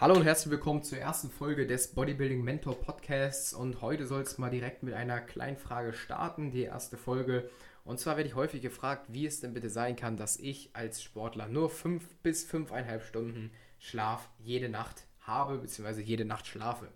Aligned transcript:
Hallo 0.00 0.14
und 0.14 0.22
herzlich 0.22 0.52
willkommen 0.52 0.84
zur 0.84 0.98
ersten 0.98 1.28
Folge 1.28 1.66
des 1.66 1.88
Bodybuilding 1.88 2.44
Mentor 2.44 2.80
Podcasts 2.80 3.52
und 3.52 3.82
heute 3.82 4.06
soll 4.06 4.22
es 4.22 4.38
mal 4.38 4.48
direkt 4.48 4.84
mit 4.84 4.94
einer 4.94 5.20
kleinen 5.20 5.56
Frage 5.56 5.92
starten, 5.92 6.52
die 6.52 6.62
erste 6.62 6.96
Folge. 6.96 7.50
Und 7.84 7.98
zwar 7.98 8.16
werde 8.16 8.28
ich 8.28 8.36
häufig 8.36 8.62
gefragt, 8.62 9.06
wie 9.08 9.26
es 9.26 9.40
denn 9.40 9.54
bitte 9.54 9.70
sein 9.70 9.96
kann, 9.96 10.16
dass 10.16 10.36
ich 10.36 10.70
als 10.72 11.02
Sportler 11.02 11.48
nur 11.48 11.68
fünf 11.68 12.14
bis 12.22 12.44
fünfeinhalb 12.44 13.02
Stunden 13.02 13.50
Schlaf 13.80 14.30
jede 14.38 14.68
Nacht 14.68 15.02
habe, 15.22 15.58
beziehungsweise 15.58 16.02
jede 16.02 16.24
Nacht 16.24 16.46
schlafe. 16.46 16.86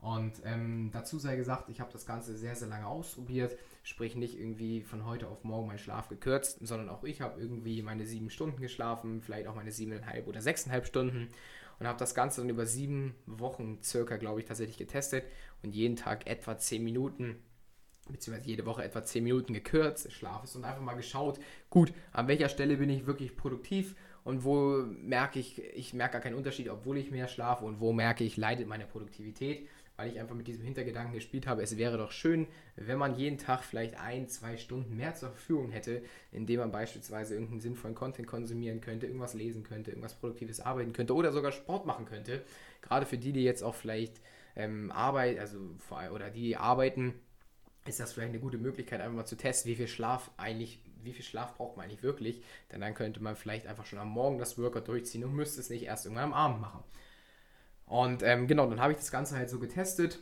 Und 0.00 0.32
ähm, 0.44 0.90
dazu 0.92 1.20
sei 1.20 1.36
gesagt, 1.36 1.68
ich 1.68 1.80
habe 1.80 1.92
das 1.92 2.04
Ganze 2.04 2.36
sehr, 2.36 2.56
sehr 2.56 2.66
lange 2.66 2.86
ausprobiert. 2.88 3.56
Sprich 3.84 4.16
nicht 4.16 4.36
irgendwie 4.36 4.82
von 4.82 5.06
heute 5.06 5.28
auf 5.28 5.44
morgen 5.44 5.68
meinen 5.68 5.78
Schlaf 5.78 6.08
gekürzt, 6.08 6.58
sondern 6.66 6.88
auch 6.88 7.04
ich 7.04 7.20
habe 7.20 7.40
irgendwie 7.40 7.80
meine 7.82 8.06
sieben 8.06 8.28
Stunden 8.28 8.60
geschlafen, 8.60 9.22
vielleicht 9.22 9.46
auch 9.46 9.54
meine 9.54 9.70
siebeneinhalb 9.70 10.26
oder 10.26 10.40
sechseinhalb 10.40 10.84
Stunden 10.84 11.28
und 11.80 11.88
habe 11.88 11.98
das 11.98 12.14
Ganze 12.14 12.42
dann 12.42 12.50
über 12.50 12.66
sieben 12.66 13.14
Wochen 13.26 13.78
circa, 13.82 14.16
glaube 14.16 14.40
ich, 14.40 14.46
tatsächlich 14.46 14.78
getestet 14.78 15.24
und 15.62 15.74
jeden 15.74 15.96
Tag 15.96 16.28
etwa 16.28 16.56
zehn 16.56 16.84
Minuten 16.84 17.42
beziehungsweise 18.12 18.48
jede 18.48 18.66
Woche 18.66 18.84
etwa 18.84 19.02
10 19.02 19.24
Minuten 19.24 19.54
gekürzt 19.54 20.10
Schlafes 20.12 20.56
und 20.56 20.64
einfach 20.64 20.82
mal 20.82 20.94
geschaut, 20.94 21.38
gut, 21.68 21.92
an 22.12 22.28
welcher 22.28 22.48
Stelle 22.48 22.76
bin 22.76 22.90
ich 22.90 23.06
wirklich 23.06 23.36
produktiv 23.36 23.94
und 24.24 24.44
wo 24.44 24.84
merke 24.86 25.38
ich, 25.38 25.62
ich 25.74 25.94
merke 25.94 26.14
gar 26.14 26.20
keinen 26.20 26.34
Unterschied, 26.34 26.68
obwohl 26.68 26.98
ich 26.98 27.10
mehr 27.10 27.28
schlafe 27.28 27.64
und 27.64 27.80
wo 27.80 27.92
merke 27.92 28.24
ich, 28.24 28.36
leidet 28.36 28.66
meine 28.66 28.86
Produktivität 28.86 29.68
weil 30.00 30.12
ich 30.12 30.18
einfach 30.18 30.34
mit 30.34 30.48
diesem 30.48 30.64
Hintergedanken 30.64 31.12
gespielt 31.12 31.46
habe, 31.46 31.62
es 31.62 31.76
wäre 31.76 31.98
doch 31.98 32.10
schön, 32.10 32.46
wenn 32.76 32.96
man 32.96 33.16
jeden 33.16 33.36
Tag 33.36 33.62
vielleicht 33.62 34.00
ein, 34.00 34.28
zwei 34.28 34.56
Stunden 34.56 34.96
mehr 34.96 35.14
zur 35.14 35.28
Verfügung 35.28 35.70
hätte, 35.70 36.02
indem 36.32 36.60
man 36.60 36.72
beispielsweise 36.72 37.34
irgendeinen 37.34 37.60
sinnvollen 37.60 37.94
Content 37.94 38.26
konsumieren 38.26 38.80
könnte, 38.80 39.06
irgendwas 39.06 39.34
lesen 39.34 39.62
könnte, 39.62 39.90
irgendwas 39.90 40.14
Produktives 40.14 40.60
arbeiten 40.60 40.94
könnte 40.94 41.14
oder 41.14 41.32
sogar 41.32 41.52
Sport 41.52 41.84
machen 41.84 42.06
könnte. 42.06 42.42
Gerade 42.80 43.04
für 43.04 43.18
die, 43.18 43.32
die 43.32 43.44
jetzt 43.44 43.62
auch 43.62 43.74
vielleicht 43.74 44.22
ähm, 44.56 44.90
arbeiten, 44.90 45.38
also 45.38 45.58
oder 46.14 46.30
die 46.30 46.56
arbeiten, 46.56 47.12
ist 47.84 48.00
das 48.00 48.14
vielleicht 48.14 48.30
eine 48.30 48.40
gute 48.40 48.56
Möglichkeit, 48.56 49.02
einfach 49.02 49.16
mal 49.16 49.26
zu 49.26 49.36
testen, 49.36 49.70
wie 49.70 49.76
viel 49.76 49.88
Schlaf 49.88 50.30
eigentlich, 50.38 50.80
wie 51.02 51.12
viel 51.12 51.26
Schlaf 51.26 51.56
braucht 51.56 51.76
man 51.76 51.84
eigentlich 51.84 52.02
wirklich. 52.02 52.42
Denn 52.72 52.80
dann 52.80 52.94
könnte 52.94 53.22
man 53.22 53.36
vielleicht 53.36 53.66
einfach 53.66 53.84
schon 53.84 53.98
am 53.98 54.08
Morgen 54.08 54.38
das 54.38 54.56
Workout 54.56 54.88
durchziehen 54.88 55.24
und 55.24 55.34
müsste 55.34 55.60
es 55.60 55.68
nicht 55.68 55.82
erst 55.82 56.06
irgendwann 56.06 56.32
am 56.32 56.32
Abend 56.32 56.62
machen. 56.62 56.82
Und 57.90 58.22
ähm, 58.22 58.46
genau, 58.46 58.68
dann 58.68 58.80
habe 58.80 58.92
ich 58.92 58.98
das 58.98 59.10
Ganze 59.10 59.34
halt 59.34 59.50
so 59.50 59.58
getestet 59.58 60.20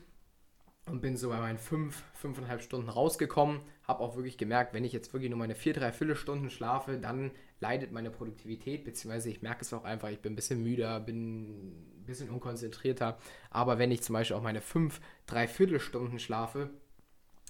und 0.86 1.02
bin 1.02 1.19
so 1.19 1.28
bei 1.28 1.38
meinen 1.38 1.58
5, 1.58 2.02
fünf, 2.14 2.38
5,5 2.38 2.60
Stunden 2.60 2.88
rausgekommen. 2.88 3.60
Habe 3.86 4.00
auch 4.00 4.16
wirklich 4.16 4.38
gemerkt, 4.38 4.72
wenn 4.72 4.84
ich 4.84 4.94
jetzt 4.94 5.12
wirklich 5.12 5.28
nur 5.28 5.38
meine 5.38 5.55
4, 5.55 5.75
3 5.75 5.92
Viertelstunden 5.92 6.48
schlafe, 6.48 6.97
dann 6.97 7.30
leidet 7.60 7.92
meine 7.92 8.10
Produktivität, 8.10 8.84
beziehungsweise 8.84 9.28
ich 9.28 9.42
merke 9.42 9.60
es 9.60 9.75
auch 9.75 9.84
einfach, 9.84 10.08
ich 10.08 10.20
bin 10.20 10.33
ein 10.33 10.36
bisschen 10.36 10.62
müder, 10.62 10.98
bin 10.98 11.98
ein 12.00 12.05
bisschen 12.06 12.30
unkonzentrierter. 12.30 13.19
Aber 13.50 13.78
wenn 13.78 13.91
ich 13.91 14.03
zum 14.03 14.14
Beispiel 14.14 14.38
auch 14.38 14.42
meine 14.42 14.62
5, 14.62 14.98
3 15.27 15.47
Viertelstunden 15.47 16.19
schlafe, 16.19 16.70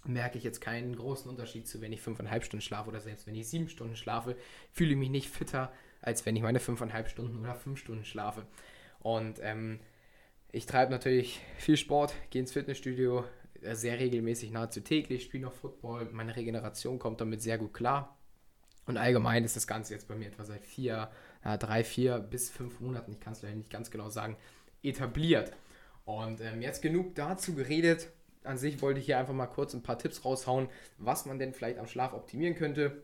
merke 0.05 0.37
ich 0.37 0.43
jetzt 0.43 0.61
keinen 0.61 0.97
großen 0.97 1.31
Unterschied 1.31 1.69
zu, 1.69 1.81
wenn 1.81 1.93
ich 1.93 2.01
5,5 2.01 2.43
Stunden 2.43 2.63
schlafe 2.63 2.89
oder 2.89 2.99
selbst 2.99 3.29
wenn 3.29 3.37
ich 3.37 3.47
7 3.47 3.69
Stunden 3.69 3.95
schlafe, 3.95 4.35
fühle 4.73 4.91
ich 4.91 4.99
mich 4.99 5.11
nicht 5.11 5.31
fitter, 5.31 5.73
als 6.03 6.27
wenn 6.27 6.35
ich 6.35 6.43
meine 6.43 6.59
5,5 6.59 7.07
Stunden 7.07 7.39
oder 7.39 7.55
5 7.55 7.79
Stunden 7.79 8.05
schlafe. 8.05 8.45
Und 8.99 9.39
ähm, 9.43 9.79
ich 10.51 10.67
treibe 10.67 10.91
natürlich 10.91 11.41
viel 11.57 11.77
Sport, 11.77 12.15
gehe 12.31 12.41
ins 12.41 12.53
Fitnessstudio 12.53 13.25
äh, 13.63 13.75
sehr 13.75 13.99
regelmäßig, 13.99 14.51
nahezu 14.51 14.81
täglich, 14.81 15.25
spiele 15.25 15.45
noch 15.45 15.53
Football. 15.53 16.09
Meine 16.13 16.37
Regeneration 16.37 16.99
kommt 16.99 17.21
damit 17.21 17.43
sehr 17.43 17.59
gut 17.59 17.75
klar. 17.75 18.17
Und 18.87 18.97
allgemein 18.97 19.45
ist 19.45 19.57
das 19.57 19.67
Ganze 19.67 19.93
jetzt 19.93 20.09
bei 20.09 20.15
mir 20.15 20.29
etwa 20.29 20.45
seit 20.45 20.65
vier, 20.65 21.11
äh, 21.45 21.59
drei, 21.59 21.85
vier 21.85 22.19
bis 22.19 22.49
fünf 22.49 22.81
Monaten, 22.81 23.13
ich 23.13 23.21
kann 23.21 23.35
es 23.35 23.43
leider 23.43 23.57
nicht 23.57 23.71
ganz 23.71 23.91
genau 23.91 24.09
sagen, 24.09 24.37
etabliert. 24.83 25.53
Und 26.05 26.41
ähm, 26.41 26.63
jetzt 26.63 26.81
genug 26.81 27.15
dazu 27.15 27.55
geredet. 27.55 28.09
An 28.45 28.57
sich 28.57 28.81
wollte 28.81 29.01
ich 29.01 29.07
hier 29.07 29.19
einfach 29.19 29.35
mal 29.35 29.47
kurz 29.47 29.75
ein 29.75 29.83
paar 29.83 29.99
Tipps 29.99 30.25
raushauen, 30.25 30.71
was 30.97 31.27
man 31.27 31.39
denn 31.39 31.53
vielleicht 31.53 31.79
am 31.79 31.87
Schlaf 31.87 32.15
optimieren 32.15 32.55
könnte, 32.55 33.03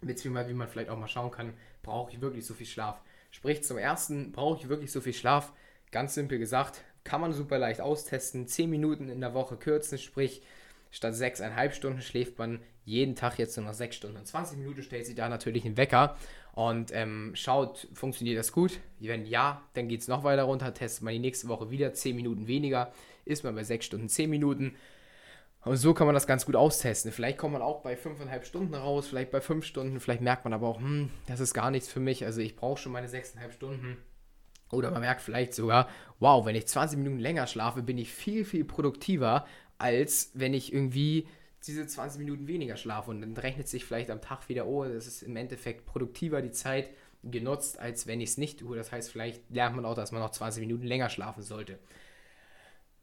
beziehungsweise 0.00 0.48
wie 0.48 0.54
man 0.54 0.66
vielleicht 0.66 0.88
auch 0.88 0.98
mal 0.98 1.06
schauen 1.06 1.30
kann, 1.30 1.54
brauche 1.82 2.10
ich 2.10 2.20
wirklich 2.20 2.44
so 2.44 2.54
viel 2.54 2.66
Schlaf. 2.66 3.00
Sprich, 3.30 3.62
zum 3.62 3.78
ersten, 3.78 4.32
brauche 4.32 4.58
ich 4.58 4.68
wirklich 4.68 4.90
so 4.90 5.00
viel 5.00 5.12
Schlaf? 5.12 5.52
Ganz 5.92 6.14
simpel 6.14 6.38
gesagt, 6.38 6.82
kann 7.04 7.20
man 7.20 7.32
super 7.32 7.58
leicht 7.58 7.80
austesten. 7.80 8.48
10 8.48 8.70
Minuten 8.70 9.08
in 9.08 9.20
der 9.20 9.34
Woche 9.34 9.56
kürzen, 9.56 9.98
sprich 9.98 10.42
statt 10.90 11.14
6,5 11.14 11.72
Stunden 11.72 12.00
schläft 12.00 12.38
man 12.38 12.60
jeden 12.84 13.14
Tag 13.14 13.38
jetzt 13.38 13.56
nur 13.56 13.66
noch 13.66 13.74
6 13.74 13.94
Stunden 13.94 14.16
und 14.16 14.26
20 14.26 14.58
Minuten, 14.58 14.82
stellt 14.82 15.06
sich 15.06 15.14
da 15.14 15.28
natürlich 15.28 15.64
ein 15.64 15.76
Wecker 15.76 16.16
und 16.54 16.90
ähm, 16.92 17.32
schaut, 17.34 17.88
funktioniert 17.92 18.38
das 18.38 18.52
gut? 18.52 18.80
Wenn 18.98 19.24
ja, 19.26 19.62
dann 19.74 19.88
geht 19.88 20.00
es 20.00 20.08
noch 20.08 20.24
weiter 20.24 20.44
runter, 20.44 20.74
testet 20.74 21.04
man 21.04 21.12
die 21.12 21.20
nächste 21.20 21.48
Woche 21.48 21.70
wieder 21.70 21.92
10 21.92 22.16
Minuten 22.16 22.46
weniger, 22.46 22.92
ist 23.24 23.44
man 23.44 23.54
bei 23.54 23.62
6 23.62 23.84
Stunden 23.84 24.08
10 24.08 24.30
Minuten. 24.30 24.76
Und 25.64 25.76
so 25.76 25.94
kann 25.94 26.06
man 26.06 26.14
das 26.14 26.26
ganz 26.26 26.44
gut 26.44 26.56
austesten. 26.56 27.12
Vielleicht 27.12 27.38
kommt 27.38 27.52
man 27.52 27.62
auch 27.62 27.82
bei 27.82 27.94
5,5 27.94 28.44
Stunden 28.44 28.74
raus, 28.74 29.08
vielleicht 29.08 29.30
bei 29.30 29.40
5 29.40 29.64
Stunden, 29.64 30.00
vielleicht 30.00 30.22
merkt 30.22 30.44
man 30.44 30.52
aber 30.52 30.68
auch, 30.68 30.78
hm, 30.78 31.10
das 31.26 31.38
ist 31.38 31.54
gar 31.54 31.70
nichts 31.70 31.88
für 31.88 32.00
mich. 32.00 32.24
Also 32.24 32.40
ich 32.40 32.56
brauche 32.56 32.80
schon 32.80 32.92
meine 32.92 33.08
6,5 33.08 33.52
Stunden 33.52 33.98
oder 34.72 34.90
man 34.90 35.00
merkt 35.00 35.20
vielleicht 35.20 35.54
sogar, 35.54 35.88
wow, 36.18 36.44
wenn 36.44 36.56
ich 36.56 36.66
20 36.66 36.98
Minuten 36.98 37.18
länger 37.18 37.46
schlafe, 37.46 37.82
bin 37.82 37.98
ich 37.98 38.12
viel, 38.12 38.44
viel 38.44 38.64
produktiver, 38.64 39.46
als 39.78 40.30
wenn 40.34 40.54
ich 40.54 40.72
irgendwie 40.72 41.28
diese 41.66 41.86
20 41.86 42.18
Minuten 42.18 42.48
weniger 42.48 42.76
schlafe. 42.76 43.10
Und 43.10 43.20
dann 43.20 43.36
rechnet 43.36 43.68
sich 43.68 43.84
vielleicht 43.84 44.10
am 44.10 44.20
Tag 44.20 44.48
wieder, 44.48 44.66
oh, 44.66 44.84
das 44.84 45.06
ist 45.06 45.22
im 45.22 45.36
Endeffekt 45.36 45.86
produktiver 45.86 46.42
die 46.42 46.50
Zeit 46.50 46.90
genutzt, 47.22 47.78
als 47.78 48.06
wenn 48.06 48.20
ich 48.20 48.30
es 48.30 48.38
nicht 48.38 48.60
tue. 48.60 48.76
Das 48.76 48.90
heißt, 48.90 49.10
vielleicht 49.10 49.48
lernt 49.50 49.76
man 49.76 49.84
auch, 49.84 49.94
dass 49.94 50.12
man 50.12 50.20
noch 50.20 50.30
20 50.30 50.60
Minuten 50.60 50.86
länger 50.86 51.08
schlafen 51.08 51.42
sollte. 51.42 51.78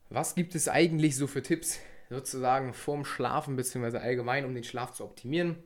Was 0.09 0.35
gibt 0.35 0.55
es 0.55 0.67
eigentlich 0.67 1.15
so 1.15 1.27
für 1.27 1.43
Tipps 1.43 1.79
sozusagen 2.09 2.73
vorm 2.73 3.05
Schlafen, 3.05 3.55
beziehungsweise 3.55 4.01
allgemein, 4.01 4.45
um 4.45 4.55
den 4.55 4.63
Schlaf 4.63 4.91
zu 4.93 5.03
optimieren? 5.03 5.57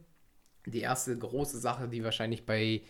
Die 0.65 0.81
erste 0.81 1.17
große 1.17 1.57
Sache, 1.59 1.87
die 1.87 2.03
wahrscheinlich 2.03 2.45
bei 2.45 2.81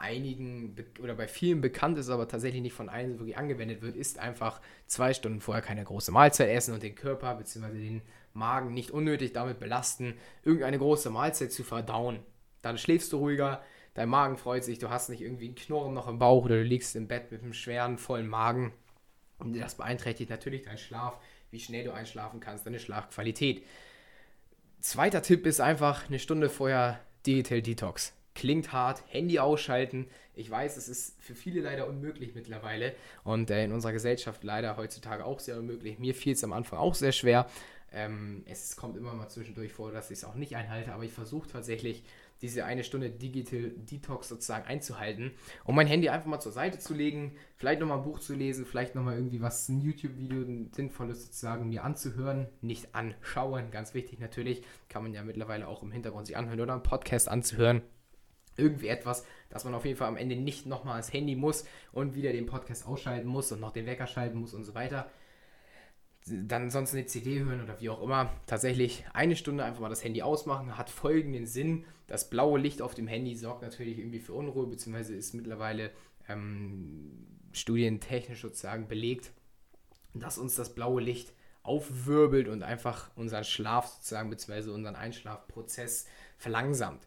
einigen 0.00 0.74
oder 1.02 1.14
bei 1.14 1.28
vielen 1.28 1.60
bekannt 1.60 1.98
ist, 1.98 2.08
aber 2.08 2.26
tatsächlich 2.26 2.62
nicht 2.62 2.72
von 2.72 2.88
allen 2.88 3.18
wirklich 3.18 3.36
angewendet 3.36 3.82
wird, 3.82 3.96
ist 3.96 4.18
einfach 4.18 4.60
zwei 4.86 5.14
Stunden 5.14 5.40
vorher 5.40 5.62
keine 5.62 5.84
große 5.84 6.10
Mahlzeit 6.10 6.48
essen 6.48 6.74
und 6.74 6.82
den 6.82 6.94
Körper 6.94 7.34
bzw. 7.34 7.72
den 7.72 8.02
Magen 8.32 8.74
nicht 8.74 8.90
unnötig 8.90 9.32
damit 9.32 9.60
belasten, 9.60 10.14
irgendeine 10.42 10.78
große 10.78 11.10
Mahlzeit 11.10 11.52
zu 11.52 11.64
verdauen. 11.64 12.20
Dann 12.62 12.78
schläfst 12.78 13.12
du 13.12 13.18
ruhiger, 13.18 13.62
dein 13.94 14.08
Magen 14.08 14.36
freut 14.36 14.64
sich, 14.64 14.78
du 14.78 14.90
hast 14.90 15.08
nicht 15.08 15.22
irgendwie 15.22 15.46
einen 15.46 15.54
Knurren 15.54 15.94
noch 15.94 16.08
im 16.08 16.18
Bauch 16.18 16.44
oder 16.44 16.56
du 16.56 16.62
liegst 16.62 16.96
im 16.96 17.08
Bett 17.08 17.30
mit 17.30 17.42
einem 17.42 17.52
schweren, 17.52 17.98
vollen 17.98 18.28
Magen. 18.28 18.72
Und 19.38 19.58
das 19.58 19.76
beeinträchtigt 19.76 20.30
natürlich 20.30 20.62
deinen 20.62 20.78
Schlaf, 20.78 21.18
wie 21.50 21.60
schnell 21.60 21.84
du 21.84 21.92
einschlafen 21.92 22.40
kannst, 22.40 22.66
deine 22.66 22.78
Schlafqualität. 22.78 23.64
Zweiter 24.80 25.22
Tipp 25.22 25.46
ist 25.46 25.60
einfach 25.60 26.08
eine 26.08 26.18
Stunde 26.18 26.48
vorher 26.48 27.00
Digital 27.26 27.62
Detox. 27.62 28.14
Klingt 28.40 28.72
hart, 28.72 29.02
Handy 29.08 29.38
ausschalten. 29.38 30.06
Ich 30.34 30.50
weiß, 30.50 30.78
es 30.78 30.88
ist 30.88 31.22
für 31.22 31.34
viele 31.34 31.60
leider 31.60 31.86
unmöglich 31.86 32.34
mittlerweile 32.34 32.94
und 33.22 33.50
äh, 33.50 33.64
in 33.64 33.70
unserer 33.70 33.92
Gesellschaft 33.92 34.42
leider 34.44 34.78
heutzutage 34.78 35.26
auch 35.26 35.40
sehr 35.40 35.58
unmöglich. 35.58 35.98
Mir 35.98 36.14
fiel 36.14 36.32
es 36.32 36.42
am 36.42 36.54
Anfang 36.54 36.78
auch 36.78 36.94
sehr 36.94 37.12
schwer. 37.12 37.50
Ähm, 37.92 38.42
es 38.46 38.76
kommt 38.76 38.96
immer 38.96 39.12
mal 39.12 39.28
zwischendurch 39.28 39.74
vor, 39.74 39.92
dass 39.92 40.10
ich 40.10 40.20
es 40.20 40.24
auch 40.24 40.36
nicht 40.36 40.56
einhalte, 40.56 40.94
aber 40.94 41.04
ich 41.04 41.12
versuche 41.12 41.50
tatsächlich 41.50 42.02
diese 42.40 42.64
eine 42.64 42.82
Stunde 42.82 43.10
Digital 43.10 43.72
Detox 43.76 44.30
sozusagen 44.30 44.66
einzuhalten, 44.66 45.32
um 45.64 45.74
mein 45.74 45.86
Handy 45.86 46.08
einfach 46.08 46.28
mal 46.28 46.40
zur 46.40 46.52
Seite 46.52 46.78
zu 46.78 46.94
legen, 46.94 47.36
vielleicht 47.56 47.82
nochmal 47.82 47.98
ein 47.98 48.04
Buch 48.04 48.20
zu 48.20 48.34
lesen, 48.34 48.64
vielleicht 48.64 48.94
nochmal 48.94 49.16
irgendwie 49.16 49.42
was, 49.42 49.68
ein 49.68 49.82
YouTube-Video, 49.82 50.40
ein 50.40 50.70
sinnvolles 50.72 51.26
sozusagen 51.26 51.68
mir 51.68 51.84
anzuhören, 51.84 52.48
nicht 52.62 52.94
anschauen, 52.94 53.70
ganz 53.70 53.92
wichtig 53.92 54.18
natürlich, 54.18 54.62
kann 54.88 55.02
man 55.02 55.12
ja 55.12 55.22
mittlerweile 55.24 55.68
auch 55.68 55.82
im 55.82 55.92
Hintergrund 55.92 56.26
sich 56.26 56.38
anhören 56.38 56.62
oder 56.62 56.72
einen 56.72 56.82
Podcast 56.82 57.28
anzuhören 57.28 57.82
irgendwie 58.60 58.88
etwas, 58.88 59.24
dass 59.48 59.64
man 59.64 59.74
auf 59.74 59.84
jeden 59.84 59.96
Fall 59.96 60.08
am 60.08 60.16
Ende 60.16 60.36
nicht 60.36 60.66
nochmal 60.66 60.94
ans 60.94 61.12
Handy 61.12 61.34
muss 61.34 61.64
und 61.92 62.14
wieder 62.14 62.32
den 62.32 62.46
Podcast 62.46 62.86
ausschalten 62.86 63.26
muss 63.26 63.50
und 63.52 63.60
noch 63.60 63.72
den 63.72 63.86
Wecker 63.86 64.06
schalten 64.06 64.38
muss 64.38 64.54
und 64.54 64.64
so 64.64 64.74
weiter. 64.74 65.10
Dann 66.26 66.70
sonst 66.70 66.92
eine 66.92 67.06
CD 67.06 67.40
hören 67.40 67.62
oder 67.62 67.80
wie 67.80 67.88
auch 67.88 68.02
immer. 68.02 68.30
Tatsächlich 68.46 69.04
eine 69.14 69.36
Stunde 69.36 69.64
einfach 69.64 69.80
mal 69.80 69.88
das 69.88 70.04
Handy 70.04 70.22
ausmachen, 70.22 70.76
hat 70.76 70.90
folgenden 70.90 71.46
Sinn. 71.46 71.84
Das 72.06 72.28
blaue 72.28 72.58
Licht 72.58 72.82
auf 72.82 72.94
dem 72.94 73.08
Handy 73.08 73.34
sorgt 73.34 73.62
natürlich 73.62 73.98
irgendwie 73.98 74.20
für 74.20 74.34
Unruhe, 74.34 74.66
beziehungsweise 74.66 75.14
ist 75.14 75.34
mittlerweile 75.34 75.90
ähm, 76.28 77.26
studientechnisch 77.52 78.42
sozusagen 78.42 78.86
belegt, 78.86 79.32
dass 80.14 80.38
uns 80.38 80.56
das 80.56 80.74
blaue 80.74 81.00
Licht 81.00 81.32
aufwirbelt 81.62 82.48
und 82.48 82.62
einfach 82.62 83.10
unseren 83.16 83.44
Schlaf 83.44 83.86
sozusagen, 83.86 84.30
beziehungsweise 84.30 84.72
unseren 84.72 84.96
Einschlafprozess 84.96 86.06
verlangsamt. 86.38 87.06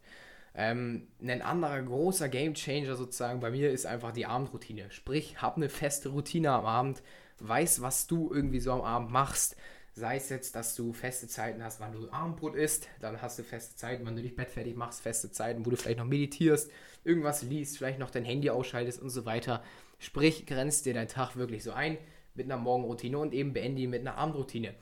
Ähm, 0.55 1.07
ein 1.21 1.41
anderer 1.41 1.81
großer 1.81 2.29
Gamechanger 2.29 2.95
sozusagen 2.95 3.39
bei 3.39 3.50
mir 3.50 3.71
ist 3.71 3.85
einfach 3.85 4.11
die 4.11 4.25
Abendroutine. 4.25 4.91
Sprich, 4.91 5.41
hab 5.41 5.57
eine 5.57 5.69
feste 5.69 6.09
Routine 6.09 6.51
am 6.51 6.65
Abend, 6.65 7.01
weiß, 7.39 7.81
was 7.81 8.07
du 8.07 8.31
irgendwie 8.31 8.59
so 8.59 8.71
am 8.73 8.81
Abend 8.81 9.11
machst. 9.11 9.55
Sei 9.95 10.15
es 10.15 10.29
jetzt, 10.29 10.55
dass 10.55 10.75
du 10.75 10.91
feste 10.91 11.27
Zeiten 11.27 11.63
hast, 11.63 11.79
wann 11.79 11.91
du 11.91 12.09
Abendbrot 12.09 12.55
isst, 12.55 12.88
dann 13.00 13.21
hast 13.21 13.38
du 13.38 13.44
feste 13.44 13.75
Zeiten, 13.75 14.05
wann 14.05 14.15
du 14.15 14.23
dich 14.23 14.35
Bett 14.35 14.50
fertig 14.50 14.75
machst, 14.75 15.01
feste 15.01 15.31
Zeiten, 15.31 15.65
wo 15.65 15.69
du 15.69 15.75
vielleicht 15.75 16.00
noch 16.00 16.05
meditierst, 16.05 16.71
irgendwas 17.03 17.44
liest, 17.44 17.77
vielleicht 17.77 18.00
noch 18.00 18.09
dein 18.09 18.25
Handy 18.25 18.50
ausschaltest 18.50 19.00
und 19.00 19.11
so 19.11 19.25
weiter. 19.25 19.63
Sprich, 20.00 20.47
grenzt 20.47 20.85
dir 20.85 20.95
deinen 20.95 21.07
Tag 21.07 21.35
wirklich 21.35 21.63
so 21.63 21.71
ein 21.71 21.97
mit 22.33 22.45
einer 22.45 22.57
Morgenroutine 22.57 23.17
und 23.19 23.33
eben 23.33 23.53
beende 23.53 23.81
ihn 23.83 23.91
mit 23.91 24.01
einer 24.01 24.17
Abendroutine. 24.17 24.73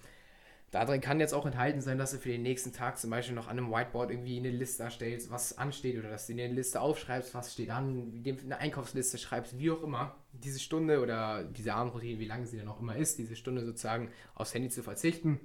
Darin 0.72 1.02
kann 1.02 1.20
jetzt 1.20 1.34
auch 1.34 1.46
enthalten 1.46 1.82
sein, 1.82 1.98
dass 1.98 2.12
du 2.12 2.18
für 2.18 2.30
den 2.30 2.44
nächsten 2.44 2.72
Tag 2.72 2.98
zum 2.98 3.10
Beispiel 3.10 3.36
noch 3.36 3.50
an 3.50 3.58
einem 3.58 3.72
Whiteboard 3.72 4.10
irgendwie 4.10 4.38
eine 4.38 4.52
Liste 4.52 4.84
erstellst, 4.84 5.30
was 5.30 5.58
ansteht, 5.58 6.00
oder 6.00 6.10
dass 6.10 6.28
du 6.28 6.34
dir 6.34 6.46
eine 6.46 6.54
Liste 6.54 6.80
aufschreibst, 6.80 7.34
was 7.36 7.52
steht 7.52 7.70
an, 7.72 8.24
eine 8.26 8.58
Einkaufsliste 8.58 9.18
schreibst, 9.18 9.60
wie 9.60 9.70
auch 9.70 9.84
immer. 9.84 10.16
Diese 10.32 10.60
Stunde 10.60 11.02
oder 11.02 11.44
diese 11.44 11.74
Abendroutine, 11.74 12.20
wie 12.20 12.26
lange 12.26 12.48
sie 12.48 12.58
dann 12.58 12.70
auch 12.70 12.80
immer 12.80 12.96
ist, 12.96 13.18
diese 13.18 13.36
Stunde 13.36 13.66
sozusagen 13.66 14.12
aufs 14.34 14.54
Handy 14.54 14.70
zu 14.70 14.82
verzichten, 14.82 15.42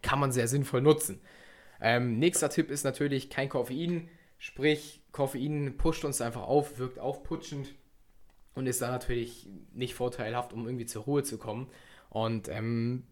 kann 0.00 0.18
man 0.18 0.32
sehr 0.32 0.48
sinnvoll 0.48 0.80
nutzen. 0.80 1.20
Ähm, 1.78 2.18
nächster 2.18 2.48
Tipp 2.48 2.70
ist 2.70 2.84
natürlich 2.84 3.28
kein 3.28 3.50
Koffein, 3.50 4.08
sprich 4.38 5.02
Koffein 5.12 5.76
pusht 5.76 6.06
uns 6.06 6.22
einfach 6.22 6.42
auf, 6.44 6.78
wirkt 6.78 6.98
aufputschend 6.98 7.74
und 8.54 8.66
ist 8.66 8.80
dann 8.80 8.90
natürlich 8.90 9.50
nicht 9.74 9.94
vorteilhaft, 9.94 10.54
um 10.54 10.64
irgendwie 10.64 10.86
zur 10.86 11.04
Ruhe 11.04 11.22
zu 11.24 11.36
kommen. 11.36 11.68
Und 12.08 12.48
ähm, 12.48 13.04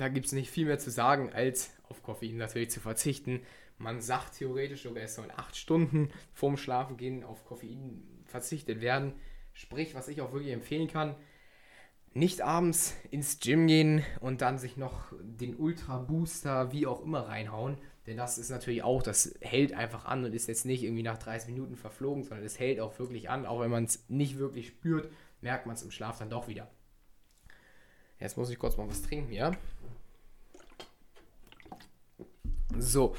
da 0.00 0.08
gibt 0.08 0.26
es 0.26 0.32
nicht 0.32 0.50
viel 0.50 0.66
mehr 0.66 0.78
zu 0.78 0.90
sagen, 0.90 1.32
als 1.32 1.70
auf 1.88 2.02
Koffein 2.02 2.36
natürlich 2.36 2.70
zu 2.70 2.80
verzichten. 2.80 3.42
Man 3.78 4.00
sagt 4.00 4.38
theoretisch 4.38 4.82
sogar, 4.82 5.02
es 5.04 5.14
sollen 5.14 5.32
acht 5.34 5.56
Stunden 5.56 6.10
vorm 6.32 6.56
Schlafengehen 6.56 7.24
auf 7.24 7.44
Koffein 7.44 8.02
verzichtet 8.26 8.80
werden. 8.80 9.14
Sprich, 9.52 9.94
was 9.94 10.08
ich 10.08 10.20
auch 10.20 10.32
wirklich 10.32 10.52
empfehlen 10.52 10.88
kann, 10.88 11.16
nicht 12.12 12.40
abends 12.40 12.96
ins 13.10 13.40
Gym 13.40 13.66
gehen 13.66 14.04
und 14.20 14.42
dann 14.42 14.58
sich 14.58 14.76
noch 14.76 15.12
den 15.22 15.56
Ultra 15.56 15.98
Booster, 15.98 16.72
wie 16.72 16.86
auch 16.86 17.02
immer, 17.02 17.28
reinhauen. 17.28 17.78
Denn 18.06 18.16
das 18.16 18.38
ist 18.38 18.50
natürlich 18.50 18.82
auch, 18.82 19.02
das 19.02 19.34
hält 19.40 19.72
einfach 19.72 20.04
an 20.04 20.24
und 20.24 20.34
ist 20.34 20.48
jetzt 20.48 20.66
nicht 20.66 20.82
irgendwie 20.82 21.02
nach 21.02 21.18
30 21.18 21.50
Minuten 21.50 21.76
verflogen, 21.76 22.24
sondern 22.24 22.44
es 22.44 22.58
hält 22.58 22.80
auch 22.80 22.98
wirklich 22.98 23.30
an. 23.30 23.46
Auch 23.46 23.60
wenn 23.60 23.70
man 23.70 23.84
es 23.84 24.04
nicht 24.08 24.38
wirklich 24.38 24.68
spürt, 24.68 25.12
merkt 25.40 25.66
man 25.66 25.76
es 25.76 25.82
im 25.82 25.90
Schlaf 25.90 26.18
dann 26.18 26.30
doch 26.30 26.48
wieder. 26.48 26.68
Jetzt 28.18 28.36
muss 28.36 28.50
ich 28.50 28.58
kurz 28.58 28.76
mal 28.76 28.88
was 28.88 29.02
trinken, 29.02 29.32
ja? 29.32 29.52
So, 32.80 33.14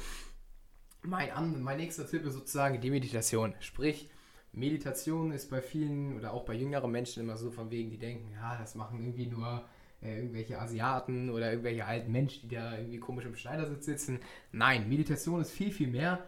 mein, 1.02 1.62
mein 1.62 1.76
nächster 1.76 2.06
Tipp 2.06 2.24
ist 2.24 2.34
sozusagen 2.34 2.80
die 2.80 2.90
Meditation. 2.90 3.54
Sprich, 3.60 4.10
Meditation 4.52 5.30
ist 5.30 5.50
bei 5.50 5.62
vielen 5.62 6.16
oder 6.16 6.32
auch 6.32 6.44
bei 6.44 6.54
jüngeren 6.54 6.90
Menschen 6.90 7.22
immer 7.22 7.36
so 7.36 7.50
von 7.50 7.70
wegen, 7.70 7.90
die 7.90 7.98
denken, 7.98 8.32
ja, 8.32 8.56
das 8.58 8.74
machen 8.74 9.00
irgendwie 9.00 9.26
nur 9.26 9.64
äh, 10.02 10.18
irgendwelche 10.18 10.60
Asiaten 10.60 11.30
oder 11.30 11.50
irgendwelche 11.50 11.86
alten 11.86 12.10
Menschen, 12.10 12.48
die 12.48 12.56
da 12.56 12.76
irgendwie 12.76 12.98
komisch 12.98 13.24
im 13.24 13.36
Schneidersitz 13.36 13.86
sitzen. 13.86 14.18
Nein, 14.50 14.88
Meditation 14.88 15.40
ist 15.40 15.52
viel, 15.52 15.70
viel 15.70 15.88
mehr. 15.88 16.26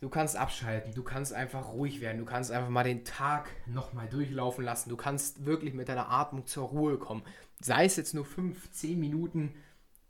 Du 0.00 0.08
kannst 0.08 0.36
abschalten, 0.36 0.94
du 0.94 1.02
kannst 1.02 1.32
einfach 1.32 1.72
ruhig 1.72 2.00
werden, 2.00 2.18
du 2.18 2.24
kannst 2.24 2.50
einfach 2.50 2.68
mal 2.68 2.84
den 2.84 3.04
Tag 3.04 3.48
nochmal 3.66 4.08
durchlaufen 4.08 4.64
lassen, 4.64 4.90
du 4.90 4.96
kannst 4.96 5.44
wirklich 5.44 5.74
mit 5.74 5.88
deiner 5.88 6.10
Atmung 6.10 6.46
zur 6.46 6.68
Ruhe 6.68 6.98
kommen. 6.98 7.22
Sei 7.60 7.84
es 7.84 7.96
jetzt 7.96 8.14
nur 8.14 8.24
5, 8.24 8.70
10 8.70 8.98
Minuten, 8.98 9.54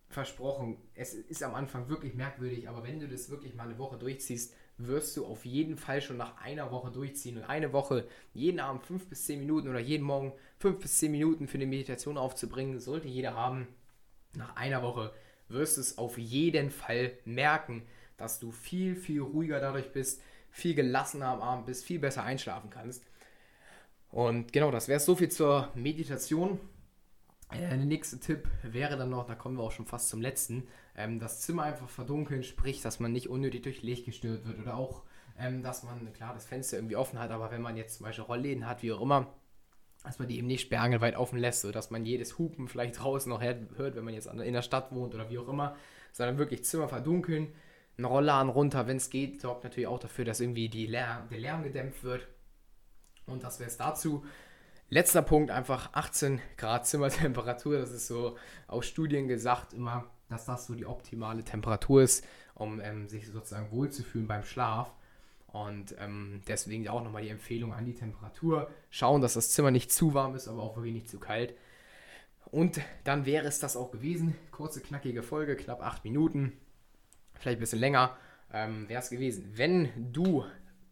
versprochen, 0.09 0.79
es 0.95 1.15
ist 1.15 1.43
am 1.43 1.55
Anfang 1.55 1.89
wirklich 1.89 2.15
merkwürdig, 2.15 2.69
aber 2.69 2.83
wenn 2.83 2.99
du 2.99 3.09
das 3.09 3.29
wirklich 3.31 3.55
mal 3.55 3.65
eine 3.65 3.79
Woche 3.79 3.99
durchziehst, 3.99 4.55
wirst 4.79 5.17
du 5.17 5.27
auf 5.27 5.45
jeden 5.45 5.77
Fall 5.77 6.01
schon 6.01 6.17
nach 6.17 6.41
einer 6.41 6.71
Woche 6.71 6.91
durchziehen 6.91 7.37
und 7.37 7.45
eine 7.45 7.73
Woche 7.73 8.07
jeden 8.33 8.61
Abend 8.61 8.85
fünf 8.85 9.07
bis 9.09 9.25
zehn 9.27 9.41
Minuten 9.41 9.69
oder 9.69 9.81
jeden 9.81 10.05
Morgen 10.05 10.33
fünf 10.59 10.79
bis 10.79 10.99
zehn 10.99 11.11
Minuten 11.11 11.49
für 11.49 11.59
eine 11.59 11.67
Meditation 11.67 12.17
aufzubringen, 12.17 12.79
sollte 12.81 13.09
jeder 13.09 13.35
haben. 13.35 13.67
Nach 14.35 14.57
einer 14.57 14.83
Woche 14.83 15.13
wirst 15.49 15.77
du 15.77 15.81
es 15.81 15.99
auf 15.99 16.17
jeden 16.17 16.71
Fall 16.71 17.13
merken, 17.25 17.83
dass 18.17 18.39
du 18.39 18.51
viel, 18.53 18.95
viel 18.95 19.21
ruhiger 19.21 19.61
dadurch 19.61 19.93
bist, 19.93 20.23
viel 20.51 20.75
gelassener 20.75 21.29
am 21.29 21.43
Abend 21.43 21.67
bist, 21.67 21.85
viel 21.85 21.99
besser 21.99 22.23
einschlafen 22.23 22.71
kannst. 22.71 23.05
Und 24.11 24.53
genau, 24.53 24.71
das 24.71 24.89
wäre 24.89 25.01
so 25.01 25.17
viel 25.17 25.31
zur 25.31 25.71
Meditation. 25.75 26.59
Äh, 27.51 27.61
der 27.61 27.77
nächste 27.77 28.21
Tipp 28.21 28.49
wäre 28.63 28.97
dann 28.97 29.11
noch, 29.11 29.27
da 29.27 29.35
kommen 29.35 29.57
wir 29.57 29.63
auch 29.63 29.73
schon 29.73 29.87
fast 29.87 30.09
zum 30.09 30.21
letzten, 30.21 30.69
ähm, 30.97 31.19
das 31.19 31.41
Zimmer 31.41 31.63
einfach 31.63 31.89
verdunkeln, 31.89 32.43
sprich, 32.43 32.83
dass 32.83 33.01
man 33.01 33.13
nicht 33.13 33.29
unnötig 33.29 33.63
durch 33.63 33.83
Licht 33.83 34.05
gestört 34.05 34.47
wird 34.47 34.59
oder 34.61 34.77
auch, 34.77 35.03
ähm, 35.39 35.63
dass 35.63 35.83
man, 35.83 36.13
klar, 36.13 36.35
das 36.35 36.47
Fenster 36.47 36.77
irgendwie 36.77 36.97
offen 36.97 37.19
hat, 37.19 37.31
aber 37.31 37.51
wenn 37.51 37.63
man 37.63 37.77
jetzt 37.77 37.97
zum 37.97 38.05
Beispiel 38.05 38.25
Rollläden 38.25 38.67
hat, 38.67 38.83
wie 38.83 38.93
auch 38.93 39.01
immer, 39.01 39.33
dass 40.05 40.19
man 40.19 40.29
die 40.29 40.39
eben 40.39 40.47
nicht 40.47 40.63
sperrangelweit 40.63 41.17
offen 41.17 41.39
lässt, 41.39 41.63
sodass 41.63 41.91
man 41.91 42.05
jedes 42.05 42.39
Hupen 42.39 42.69
vielleicht 42.69 42.99
draußen 43.03 43.31
noch 43.31 43.41
hört, 43.41 43.97
wenn 43.97 44.05
man 44.05 44.15
jetzt 44.15 44.27
in 44.27 44.53
der 44.53 44.63
Stadt 44.63 44.93
wohnt 44.93 45.15
oder 45.15 45.31
wie 45.31 45.39
auch 45.39 45.49
immer, 45.49 45.77
sondern 46.13 46.39
wirklich 46.39 46.65
Zimmer 46.65 46.89
verdunkeln, 46.89 47.53
einen 47.97 48.05
Rollladen 48.05 48.51
runter, 48.51 48.87
wenn 48.87 48.99
es 48.99 49.11
geht, 49.11 49.41
sorgt 49.41 49.65
natürlich 49.65 49.89
auch 49.89 49.99
dafür, 49.99 50.25
dass 50.25 50.41
irgendwie 50.41 50.69
die 50.69 50.87
Lärm, 50.87 51.29
der 51.31 51.39
Lärm 51.39 51.65
gedämpft 51.65 52.05
wird. 52.05 52.29
Und 53.27 53.43
das 53.43 53.59
wäre 53.59 53.69
es 53.69 53.77
dazu. 53.77 54.25
Letzter 54.91 55.21
Punkt, 55.21 55.51
einfach 55.51 55.93
18 55.93 56.41
Grad 56.57 56.87
Zimmertemperatur. 56.87 57.79
Das 57.79 57.91
ist 57.91 58.07
so 58.07 58.37
aus 58.67 58.87
Studien 58.87 59.29
gesagt 59.29 59.75
immer, 59.75 60.07
dass 60.31 60.47
das 60.47 60.67
so 60.67 60.75
die 60.75 60.87
optimale 60.87 61.45
Temperatur 61.45 62.03
ist, 62.03 62.27
um 62.55 62.81
ähm, 62.81 63.07
sich 63.07 63.27
sozusagen 63.27 63.71
wohlzufühlen 63.71 64.27
beim 64.27 64.45
Schlaf. 64.45 64.95
Und 65.49 65.95
ähm, 65.99 66.41
deswegen 66.49 66.89
auch 66.89 67.03
nochmal 67.03 67.23
die 67.23 67.29
Empfehlung 67.29 67.75
an 67.75 67.85
die 67.85 67.95
Temperatur. 67.95 68.71
Schauen, 68.89 69.21
dass 69.21 69.35
das 69.35 69.51
Zimmer 69.51 69.71
nicht 69.71 69.93
zu 69.93 70.15
warm 70.15 70.35
ist, 70.35 70.49
aber 70.49 70.63
auch 70.63 70.77
wirklich 70.77 70.95
nicht 70.95 71.09
zu 71.09 71.19
kalt. 71.19 71.55
Und 72.47 72.81
dann 73.05 73.27
wäre 73.27 73.47
es 73.47 73.59
das 73.59 73.77
auch 73.77 73.91
gewesen. 73.91 74.37
Kurze, 74.53 74.81
knackige 74.81 75.23
Folge, 75.23 75.57
knapp 75.57 75.83
8 75.83 76.05
Minuten. 76.05 76.53
Vielleicht 77.35 77.59
ein 77.59 77.61
bisschen 77.61 77.79
länger 77.79 78.17
ähm, 78.53 78.89
wäre 78.89 79.03
es 79.03 79.11
gewesen. 79.11 79.53
Wenn 79.55 80.13
du 80.13 80.45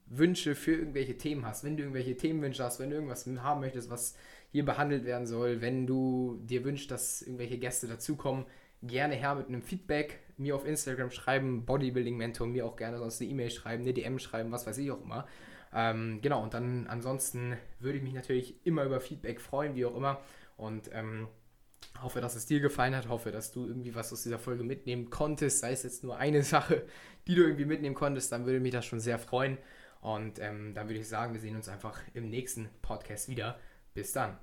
Wünsche 0.07 0.55
für 0.55 0.73
irgendwelche 0.73 1.17
Themen 1.17 1.45
hast, 1.45 1.65
wenn 1.65 1.77
du 1.77 1.83
irgendwelche 1.83 2.17
Themenwünsche 2.17 2.63
hast, 2.63 2.79
wenn 2.81 2.91
du 2.91 2.97
irgendwas 2.97 3.27
haben 3.27 3.61
möchtest, 3.61 3.91
was 3.91 4.17
hier 4.53 4.65
behandelt 4.65 5.05
werden 5.05 5.27
soll, 5.27 5.61
wenn 5.61 5.87
du 5.87 6.41
dir 6.45 6.65
wünschst, 6.65 6.91
dass 6.91 7.23
irgendwelche 7.23 7.59
Gäste 7.59 7.89
dazukommen, 7.89 8.47
gerne 8.83 9.15
her 9.15 9.35
mit 9.35 9.49
einem 9.49 9.63
Feedback, 9.63 10.21
mir 10.37 10.55
auf 10.55 10.67
Instagram 10.67 11.11
schreiben, 11.11 11.65
Bodybuilding 11.65 12.17
Mentor, 12.17 12.47
mir 12.47 12.67
auch 12.67 12.77
gerne 12.77 12.99
sonst 12.99 13.21
eine 13.21 13.31
E-Mail 13.31 13.51
schreiben, 13.51 13.83
eine 13.83 13.95
DM 13.95 14.19
schreiben, 14.19 14.53
was 14.53 14.67
weiß 14.67 14.79
ich 14.79 14.91
auch 14.91 15.03
immer. 15.03 15.27
Ähm, 15.75 16.21
genau, 16.23 16.43
und 16.43 16.55
dann 16.55 16.87
ansonsten 16.87 17.57
würde 17.81 17.99
ich 17.99 18.05
mich 18.05 18.15
natürlich 18.15 18.65
immer 18.65 18.85
über 18.85 19.01
Feedback 19.01 19.41
freuen, 19.41 19.75
wie 19.75 19.85
auch 19.87 19.97
immer. 19.97 20.21
Und 20.57 20.91
ähm, 20.93 21.29
hoffe, 22.03 22.21
dass 22.21 22.35
es 22.37 22.47
dir 22.47 22.61
gefallen 22.61 22.95
hat, 22.95 23.09
hoffe, 23.09 23.31
dass 23.31 23.53
du 23.53 23.67
irgendwie 23.67 23.95
was 23.95 24.13
aus 24.13 24.23
dieser 24.23 24.39
Folge 24.39 24.63
mitnehmen 24.63 25.11
konntest, 25.11 25.61
sei 25.61 25.73
es 25.73 25.83
jetzt 25.83 26.05
nur 26.05 26.17
eine 26.17 26.43
Sache, 26.45 26.87
die 27.27 27.35
du 27.35 27.43
irgendwie 27.43 27.65
mitnehmen 27.65 27.95
konntest, 27.95 28.33
dann 28.33 28.47
würde 28.47 28.61
mich 28.61 28.73
das 28.73 28.85
schon 28.87 29.01
sehr 29.01 29.19
freuen. 29.19 29.59
Und 30.07 30.39
ähm, 30.39 30.73
dann 30.73 30.89
würde 30.89 31.01
ich 31.01 31.09
sagen, 31.09 31.33
wir 31.33 31.41
sehen 31.41 31.57
uns 31.57 31.69
einfach 31.69 32.01
im 32.15 32.31
nächsten 32.31 32.71
Podcast 32.81 33.29
wieder. 33.29 33.59
Bis 33.93 34.13
dann. 34.13 34.39